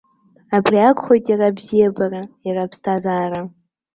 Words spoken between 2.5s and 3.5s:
аԥсҭазаара.